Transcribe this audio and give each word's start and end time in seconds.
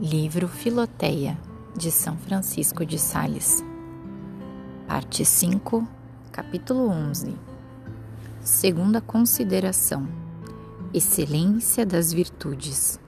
Livro 0.00 0.46
Filoteia, 0.46 1.36
de 1.76 1.90
São 1.90 2.16
Francisco 2.16 2.86
de 2.86 3.00
Sales. 3.00 3.64
Parte 4.86 5.24
5, 5.24 5.84
capítulo 6.30 6.88
11. 6.88 7.34
Segunda 8.40 9.00
consideração: 9.00 10.06
Excelência 10.94 11.84
das 11.84 12.12
virtudes. 12.12 13.00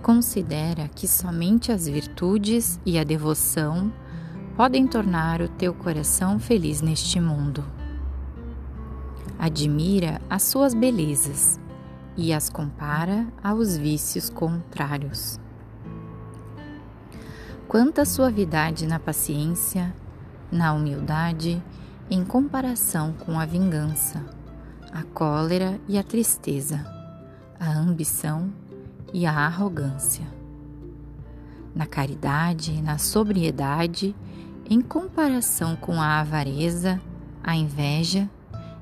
Considera 0.00 0.86
que 0.86 1.08
somente 1.08 1.72
as 1.72 1.88
virtudes 1.88 2.78
e 2.86 2.96
a 3.00 3.02
devoção 3.02 3.92
podem 4.56 4.86
tornar 4.86 5.42
o 5.42 5.48
teu 5.48 5.74
coração 5.74 6.38
feliz 6.38 6.80
neste 6.80 7.18
mundo. 7.18 7.64
Admira 9.36 10.22
as 10.30 10.44
suas 10.44 10.72
belezas 10.72 11.60
e 12.16 12.32
as 12.32 12.48
compara 12.48 13.26
aos 13.42 13.76
vícios 13.76 14.28
contrários. 14.28 15.40
Quanta 17.66 18.04
suavidade 18.04 18.86
na 18.86 18.98
paciência, 18.98 19.94
na 20.50 20.74
humildade, 20.74 21.62
em 22.10 22.22
comparação 22.24 23.14
com 23.14 23.40
a 23.40 23.46
vingança, 23.46 24.22
a 24.92 25.02
cólera 25.02 25.80
e 25.88 25.96
a 25.96 26.02
tristeza, 26.02 26.84
a 27.58 27.72
ambição 27.72 28.52
e 29.12 29.24
a 29.24 29.32
arrogância. 29.32 30.26
Na 31.74 31.86
caridade 31.86 32.72
e 32.72 32.82
na 32.82 32.98
sobriedade, 32.98 34.14
em 34.68 34.82
comparação 34.82 35.74
com 35.74 35.98
a 35.98 36.20
avareza, 36.20 37.00
a 37.42 37.56
inveja 37.56 38.28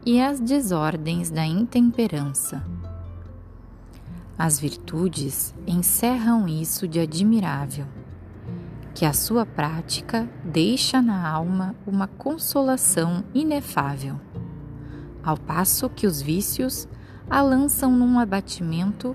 e 0.05 0.20
as 0.20 0.41
desordens 0.41 1.31
da 1.31 1.47
intemperança 1.47 2.80
as 4.41 4.58
virtudes 4.58 5.55
encerram 5.66 6.48
isso 6.48 6.88
de 6.88 6.98
admirável, 6.98 7.84
que 8.94 9.05
a 9.05 9.12
sua 9.12 9.44
prática 9.44 10.27
deixa 10.42 11.02
na 11.02 11.28
alma 11.28 11.74
uma 11.86 12.06
consolação 12.06 13.22
inefável, 13.34 14.19
ao 15.22 15.36
passo 15.36 15.91
que 15.91 16.06
os 16.06 16.22
vícios 16.22 16.88
a 17.28 17.42
lançam 17.42 17.92
num 17.94 18.19
abatimento 18.19 19.14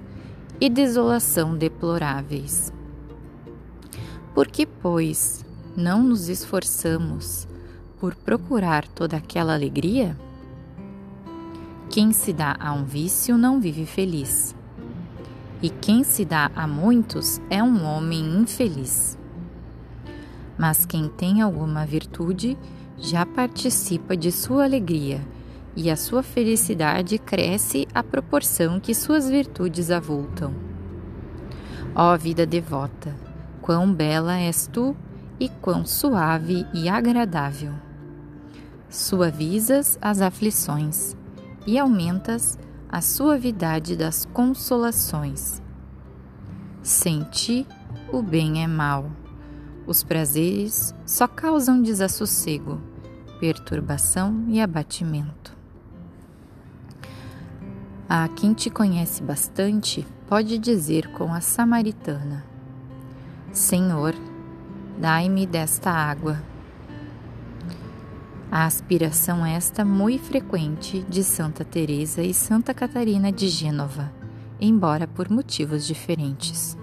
e 0.62 0.70
desolação 0.70 1.58
deploráveis. 1.58 2.72
Por 4.32 4.46
que, 4.46 4.64
pois, 4.68 5.44
não 5.76 6.04
nos 6.04 6.30
esforçamos 6.30 7.48
por 8.00 8.14
procurar 8.14 8.88
toda 8.88 9.18
aquela 9.18 9.56
alegria? 9.56 10.16
Quem 11.90 12.12
se 12.12 12.32
dá 12.32 12.56
a 12.60 12.72
um 12.74 12.86
vício 12.86 13.36
não 13.40 13.60
vive 13.60 13.88
feliz 13.88 14.56
e 15.66 15.70
quem 15.72 16.04
se 16.04 16.24
dá 16.24 16.52
a 16.56 16.68
muitos 16.68 17.42
é 17.50 17.64
um 17.64 17.84
homem 17.86 18.38
infeliz. 18.38 19.18
Mas 20.56 20.86
quem 20.86 21.10
tem 21.10 21.42
alguma 21.42 21.88
virtude 21.88 22.56
já 23.00 23.26
participa 23.26 24.16
de 24.16 24.32
sua 24.32 24.64
alegria, 24.64 25.20
e 25.76 25.90
a 25.90 25.96
sua 25.96 26.22
felicidade 26.22 27.18
cresce 27.18 27.88
à 27.96 28.04
proporção 28.04 28.80
que 28.80 28.94
suas 28.94 29.28
virtudes 29.28 29.90
avultam. 29.90 30.54
Ó 31.96 32.16
vida 32.16 32.46
devota, 32.46 33.16
quão 33.60 33.92
bela 33.92 34.38
és 34.38 34.70
tu 34.72 34.96
e 35.40 35.50
quão 35.50 35.84
suave 35.84 36.64
e 36.76 36.88
agradável! 36.88 37.74
Suavizas 38.88 39.98
as 40.00 40.22
aflições 40.22 41.18
e 41.66 41.80
aumentas 41.80 42.56
a 42.88 43.02
suavidade 43.02 43.98
das 43.98 44.26
consolações. 44.26 45.65
Sem 46.86 47.24
ti, 47.24 47.66
o 48.14 48.22
bem 48.22 48.64
é 48.64 48.68
mal. 48.68 49.10
Os 49.88 50.04
prazeres 50.04 50.94
só 51.04 51.28
causam 51.28 51.82
desassossego, 51.82 52.80
perturbação 53.40 54.46
e 54.50 54.62
abatimento. 54.62 55.58
A 58.08 58.28
quem 58.28 58.54
te 58.54 58.70
conhece 58.70 59.24
bastante 59.24 60.06
pode 60.28 60.60
dizer 60.60 61.12
com 61.14 61.34
a 61.34 61.42
samaritana: 61.42 62.46
Senhor, 63.52 64.14
dai-me 65.00 65.48
desta 65.48 65.90
água 65.90 66.40
a 68.52 68.66
aspiração 68.66 69.44
esta 69.44 69.84
muito 69.84 70.26
frequente 70.26 71.04
de 71.10 71.24
Santa 71.24 71.66
Teresa 71.66 72.22
e 72.22 72.32
Santa 72.32 72.76
Catarina 72.76 73.32
de 73.32 73.48
Gênova, 73.48 74.14
embora 74.66 75.08
por 75.08 75.30
motivos 75.30 75.88
diferentes. 75.88 76.78